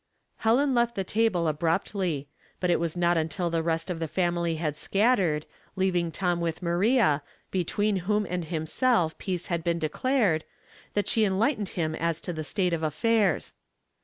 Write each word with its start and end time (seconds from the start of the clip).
Helen 0.37 0.73
left 0.73 0.95
the 0.95 1.03
table 1.03 1.47
abruptly. 1.47 2.27
But 2.59 2.71
it 2.71 2.79
was 2.79 2.97
not 2.97 3.17
until 3.17 3.51
the 3.51 3.61
rest 3.61 3.91
of 3.91 3.99
the 3.99 4.07
family 4.07 4.55
had 4.55 4.75
scattered, 4.75 5.45
leaving 5.75 6.11
Tom 6.11 6.41
with 6.41 6.63
Maria, 6.63 7.21
between 7.51 7.97
whom 7.97 8.25
and 8.27 8.45
himself 8.45 9.15
peace 9.19 9.45
had 9.53 9.63
been 9.63 9.77
declared, 9.77 10.43
that 10.95 11.07
she 11.07 11.23
enlightened 11.23 11.69
him 11.77 11.93
as 11.93 12.19
to 12.21 12.33
the 12.33 12.43
state 12.43 12.73
of 12.73 12.81
affairs. 12.81 13.53